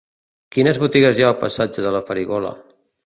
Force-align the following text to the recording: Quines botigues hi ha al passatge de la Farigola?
Quines 0.55 0.79
botigues 0.85 1.19
hi 1.19 1.25
ha 1.25 1.27
al 1.33 1.37
passatge 1.43 1.85
de 1.89 1.93
la 1.97 2.05
Farigola? 2.09 2.59